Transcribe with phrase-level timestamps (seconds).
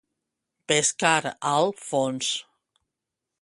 [0.71, 2.31] Pescar al fons.